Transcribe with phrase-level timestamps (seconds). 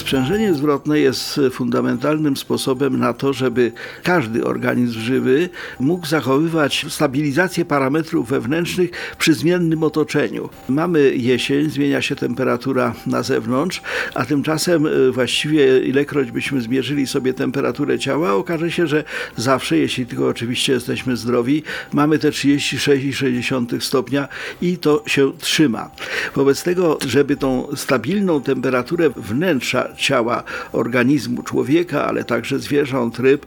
[0.00, 3.72] Sprzężenie zwrotne jest fundamentalnym sposobem na to, żeby
[4.02, 5.48] każdy organizm żywy
[5.80, 10.48] mógł zachowywać stabilizację parametrów wewnętrznych przy zmiennym otoczeniu.
[10.68, 13.82] Mamy jesień, zmienia się temperatura na zewnątrz,
[14.14, 19.04] a tymczasem e, właściwie ilekroć byśmy zmierzyli sobie temperaturę ciała, okaże się, że
[19.36, 21.62] zawsze, jeśli tylko oczywiście jesteśmy zdrowi,
[21.92, 24.28] mamy te 36,6 stopnia
[24.62, 25.90] i to się trzyma.
[26.34, 33.46] Wobec tego, żeby tą stabilną temperaturę wnętrza ciała organizmu człowieka, ale także zwierząt, ryb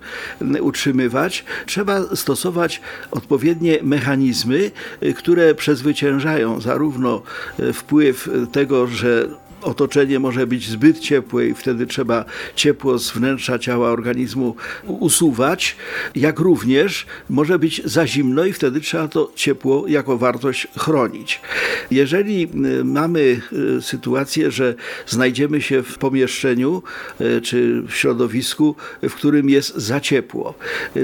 [0.61, 4.71] utrzymywać, trzeba stosować odpowiednie mechanizmy,
[5.15, 7.21] które przezwyciężają zarówno
[7.73, 9.27] wpływ tego, że
[9.63, 12.25] otoczenie może być zbyt ciepłe i wtedy trzeba
[12.55, 14.55] ciepło z wnętrza ciała organizmu
[14.87, 15.75] usuwać,
[16.15, 21.41] jak również może być za zimno i wtedy trzeba to ciepło jako wartość chronić.
[21.91, 23.41] Jeżeli y, mamy
[23.77, 24.75] y, sytuację, że
[25.07, 26.83] znajdziemy się w pomieszczeniu
[27.21, 30.53] y, czy w środowisku, w którym jest za ciepło,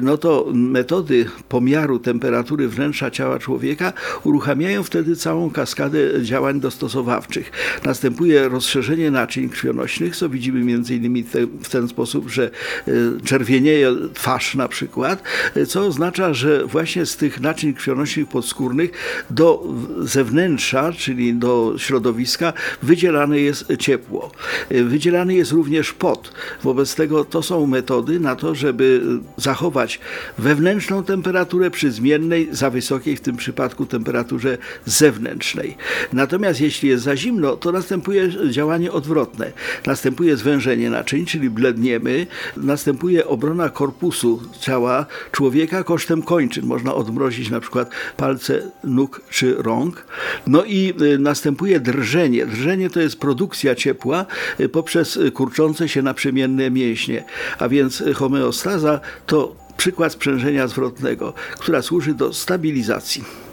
[0.02, 3.94] no to metody pomiaru temperatury wnętrza ciała człowieka
[4.24, 7.52] uruchamiają wtedy całą kaskadę działań dostosowawczych.
[7.84, 12.52] Następuje rozszerzenie naczyń krwionośnych, co widzimy między innymi te, w ten sposób, że
[12.88, 12.92] e,
[13.26, 15.24] czerwienieje twarz na przykład,
[15.56, 18.92] e, co oznacza, że właśnie z tych naczyń krwionośnych podskórnych
[19.30, 19.64] do
[20.00, 24.32] zewnętrza, czyli do środowiska wydzielane jest ciepło.
[24.70, 26.32] E, wydzielany jest również pot.
[26.64, 29.02] Wobec tego to są metody na to, żeby
[29.38, 30.00] zachować
[30.38, 35.78] wewnętrzną temperaturę przy zmiennej, za wysokiej w tym przypadku temperaturze zewnętrznej.
[36.14, 39.52] Natomiast jeśli jest za zimno, to następuje działanie odwrotne.
[39.86, 42.28] Następuje zwężenie naczyń, czyli bledniemy,
[42.58, 46.66] następuje obrona korpusu ciała człowieka kosztem kończyn.
[46.66, 50.06] Można odmrozić na przykład palce nóg czy rąk.
[50.48, 52.46] No i y, następuje drżenie.
[52.46, 54.26] Drżenie to jest produkcja ciepła
[54.60, 57.24] y, poprzez kurczące się naprzemienne mięśnie.
[57.60, 63.49] A więc homeostaza to przykład sprzężenia zwrotnego, która służy do stabilizacji.